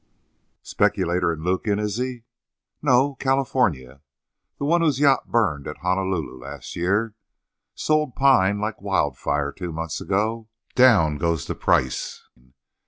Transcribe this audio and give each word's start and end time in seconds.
"Speculator 0.63 1.31
in 1.31 1.43
Lukin, 1.43 1.77
is 1.77 1.97
he?" 1.97 2.23
"No. 2.81 3.13
California. 3.19 4.01
The 4.57 4.65
one 4.65 4.81
whose 4.81 4.99
yacht 4.99 5.29
burned 5.29 5.67
at 5.67 5.77
Honolulu 5.83 6.39
last 6.41 6.75
year. 6.75 7.13
Sold 7.75 8.15
pine 8.15 8.59
like 8.59 8.81
wild 8.81 9.15
fire 9.15 9.51
two 9.51 9.71
months 9.71 10.01
ago; 10.01 10.49
down 10.73 11.19
goes 11.19 11.45
the 11.45 11.53
price. 11.53 12.27